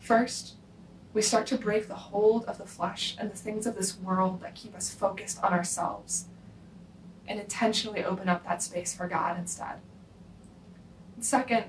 [0.00, 0.54] First,
[1.12, 4.40] we start to break the hold of the flesh and the things of this world
[4.40, 6.28] that keep us focused on ourselves
[7.28, 9.82] and intentionally open up that space for God instead.
[11.22, 11.66] Second,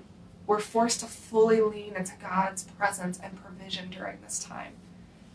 [0.48, 4.74] we're forced to fully lean into God's presence and provision during this time,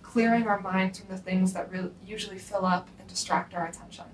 [0.03, 4.07] clearing our minds from the things that re- usually fill up and distract our attention.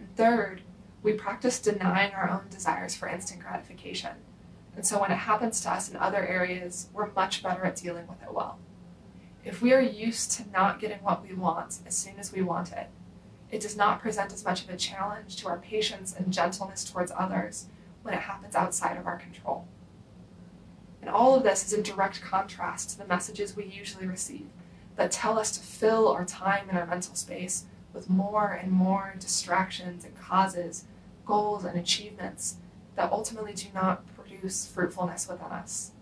[0.00, 0.62] And third,
[1.00, 4.16] we practice denying our own desires for instant gratification.
[4.74, 8.08] And so when it happens to us in other areas, we're much better at dealing
[8.08, 8.58] with it well.
[9.44, 12.72] If we are used to not getting what we want as soon as we want
[12.72, 12.88] it,
[13.48, 17.12] it does not present as much of a challenge to our patience and gentleness towards
[17.16, 17.66] others
[18.02, 19.66] when it happens outside of our control.
[21.00, 24.46] And all of this is in direct contrast to the messages we usually receive
[24.96, 29.14] that tell us to fill our time and our mental space with more and more
[29.18, 30.84] distractions and causes,
[31.26, 32.56] goals and achievements
[32.94, 35.92] that ultimately do not produce fruitfulness within us.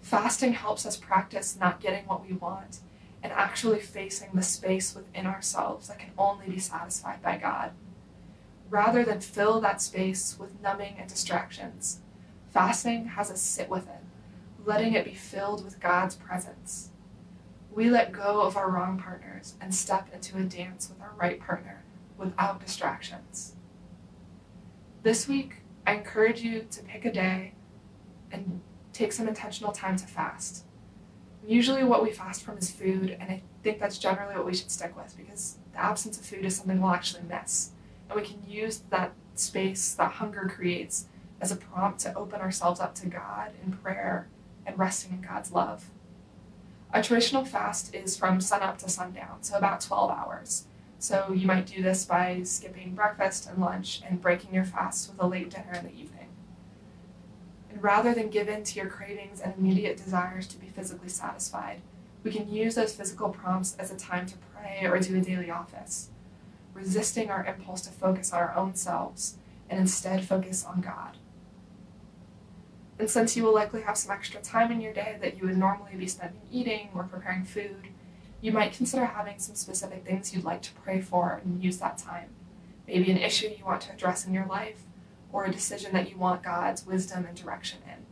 [0.00, 2.78] Fasting helps us practice not getting what we want
[3.22, 7.72] and actually facing the space within ourselves that can only be satisfied by God
[8.70, 12.00] rather than fill that space with numbing and distractions.
[12.52, 14.02] Fasting has us sit with it,
[14.64, 16.90] letting it be filled with God's presence.
[17.72, 21.40] We let go of our wrong partners and step into a dance with our right
[21.40, 21.82] partner
[22.16, 23.54] without distractions.
[25.02, 27.54] This week, I encourage you to pick a day
[28.30, 28.60] and
[28.92, 30.64] take some intentional time to fast.
[31.46, 34.70] Usually, what we fast from is food, and I think that's generally what we should
[34.70, 37.70] stick with because the absence of food is something we'll actually miss
[38.10, 41.06] and we can use that space that hunger creates
[41.40, 44.28] as a prompt to open ourselves up to God in prayer
[44.66, 45.86] and resting in God's love.
[46.92, 50.64] A traditional fast is from sunup to sundown, so about 12 hours.
[50.98, 55.22] So you might do this by skipping breakfast and lunch and breaking your fast with
[55.22, 56.26] a late dinner in the evening.
[57.70, 61.80] And rather than give in to your cravings and immediate desires to be physically satisfied,
[62.24, 65.50] we can use those physical prompts as a time to pray or do a daily
[65.50, 66.10] office
[66.80, 69.36] resisting our impulse to focus on our own selves
[69.68, 71.18] and instead focus on God.
[72.98, 75.56] And since you will likely have some extra time in your day that you would
[75.56, 77.88] normally be spending eating or preparing food,
[78.40, 81.98] you might consider having some specific things you'd like to pray for and use that
[81.98, 82.30] time.
[82.86, 84.82] Maybe an issue you want to address in your life,
[85.32, 88.04] or a decision that you want God's wisdom and direction in.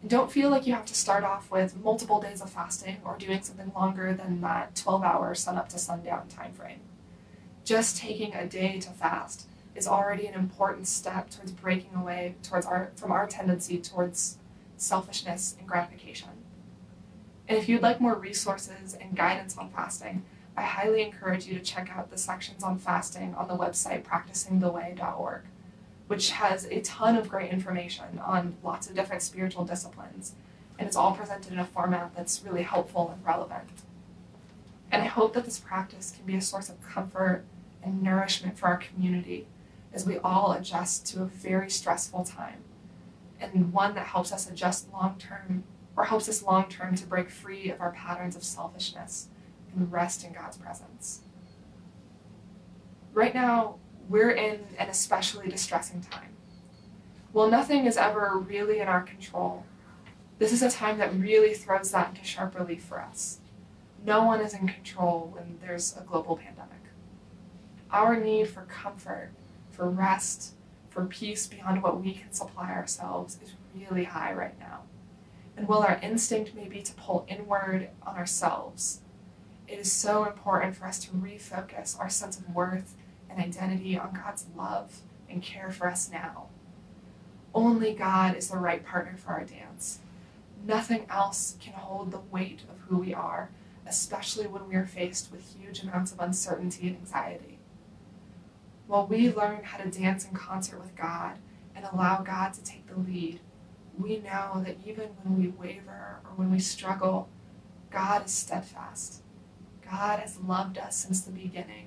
[0.00, 3.18] And don't feel like you have to start off with multiple days of fasting or
[3.18, 6.80] doing something longer than that 12 hour sun up to sundown time frame
[7.70, 9.46] just taking a day to fast
[9.76, 14.38] is already an important step towards breaking away towards our from our tendency towards
[14.76, 16.30] selfishness and gratification.
[17.46, 20.24] And if you'd like more resources and guidance on fasting,
[20.56, 25.42] I highly encourage you to check out the sections on fasting on the website practicingtheway.org,
[26.08, 30.32] which has a ton of great information on lots of different spiritual disciplines,
[30.76, 33.68] and it's all presented in a format that's really helpful and relevant.
[34.90, 37.44] And I hope that this practice can be a source of comfort
[37.82, 39.46] and nourishment for our community
[39.92, 42.62] as we all adjust to a very stressful time
[43.40, 45.64] and one that helps us adjust long term
[45.96, 49.28] or helps us long term to break free of our patterns of selfishness
[49.74, 51.20] and rest in God's presence.
[53.12, 53.76] Right now,
[54.08, 56.36] we're in an especially distressing time.
[57.32, 59.64] While nothing is ever really in our control,
[60.38, 63.38] this is a time that really throws that into sharp relief for us.
[64.04, 66.79] No one is in control when there's a global pandemic.
[67.92, 69.30] Our need for comfort,
[69.70, 70.54] for rest,
[70.90, 74.82] for peace beyond what we can supply ourselves is really high right now.
[75.56, 79.00] And while our instinct may be to pull inward on ourselves,
[79.66, 82.94] it is so important for us to refocus our sense of worth
[83.28, 86.46] and identity on God's love and care for us now.
[87.52, 89.98] Only God is the right partner for our dance.
[90.64, 93.50] Nothing else can hold the weight of who we are,
[93.86, 97.49] especially when we are faced with huge amounts of uncertainty and anxiety.
[98.90, 101.38] While we learn how to dance in concert with God
[101.76, 103.38] and allow God to take the lead,
[103.96, 107.28] we know that even when we waver or when we struggle,
[107.92, 109.22] God is steadfast.
[109.88, 111.86] God has loved us since the beginning,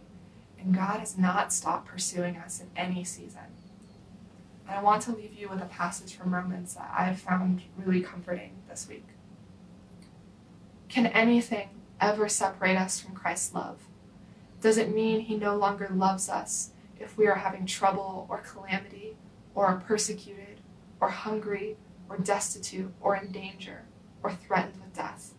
[0.57, 3.51] and God has not stopped pursuing us in any season.
[4.65, 7.63] And I want to leave you with a passage from Romans that I have found
[7.75, 9.07] really comforting this week.
[10.87, 11.67] Can anything
[11.99, 13.79] ever separate us from Christ's love?
[14.61, 16.69] Does it mean he no longer loves us
[17.03, 19.17] if we are having trouble or calamity,
[19.53, 20.61] or are persecuted,
[20.99, 21.77] or hungry,
[22.09, 23.83] or destitute, or in danger,
[24.23, 25.33] or threatened with death.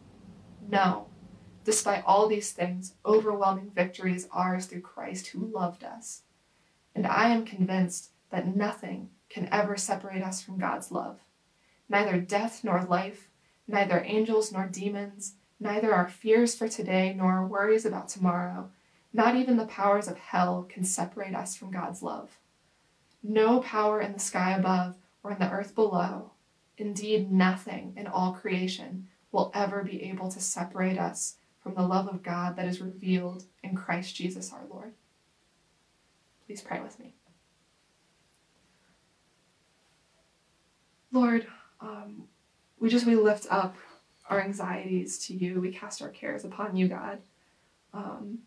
[0.68, 1.08] No,
[1.64, 6.22] Despite all these things, overwhelming victory is ours through Christ who loved us.
[6.94, 11.20] And I am convinced that nothing can ever separate us from God's love.
[11.88, 13.30] Neither death nor life,
[13.66, 18.70] neither angels nor demons, neither our fears for today nor our worries about tomorrow,
[19.14, 22.36] not even the powers of hell can separate us from God's love.
[23.22, 26.32] No power in the sky above or in the earth below,
[26.76, 32.08] indeed nothing in all creation, will ever be able to separate us from the love
[32.08, 34.92] of God that is revealed in Christ Jesus our Lord.
[36.46, 37.14] Please pray with me.
[41.12, 41.46] Lord,
[41.80, 42.24] um,
[42.80, 43.76] we just we lift up
[44.28, 45.60] our anxieties to you.
[45.60, 47.20] We cast our cares upon you, God.
[47.92, 48.40] Um,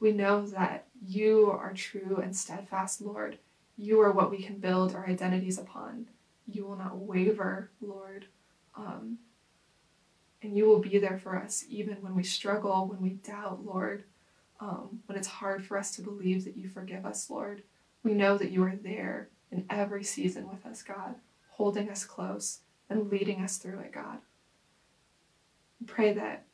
[0.00, 3.38] we know that you are true and steadfast, Lord.
[3.76, 6.06] You are what we can build our identities upon.
[6.46, 8.26] You will not waver, Lord.
[8.74, 9.18] Um,
[10.42, 14.04] and you will be there for us even when we struggle, when we doubt, Lord,
[14.58, 17.62] um, when it's hard for us to believe that you forgive us, Lord.
[18.02, 21.16] We know that you are there in every season with us, God,
[21.50, 24.18] holding us close and leading us through it, God.
[25.78, 26.44] We pray that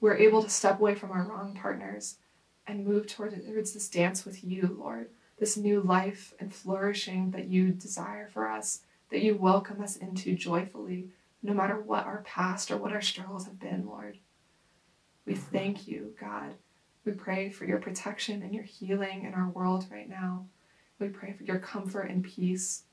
[0.00, 2.16] we're able to step away from our wrong partners
[2.66, 7.70] and move towards this dance with you, Lord, this new life and flourishing that you
[7.70, 11.08] desire for us, that you welcome us into joyfully
[11.42, 14.18] no matter what our past or what our struggles have been, Lord.
[15.26, 16.54] We thank you, God.
[17.04, 20.46] We pray for your protection and your healing in our world right now.
[20.98, 22.84] We pray for your comfort and peace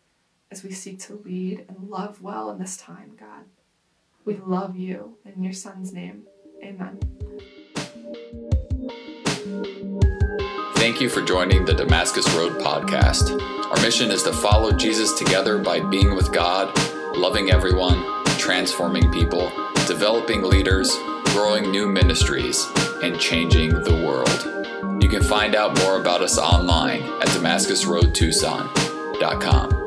[0.50, 3.46] as we seek to lead and love well in this time, God.
[4.26, 5.18] We love you.
[5.24, 6.24] In your Son's name,
[6.62, 7.00] amen.
[11.02, 13.32] You for joining the Damascus Road podcast.
[13.72, 16.72] Our mission is to follow Jesus together by being with God,
[17.18, 18.06] loving everyone,
[18.38, 19.52] transforming people,
[19.88, 20.96] developing leaders,
[21.30, 22.68] growing new ministries,
[23.02, 24.48] and changing the world.
[25.02, 29.81] You can find out more about us online at DamascusRoadTucson.com.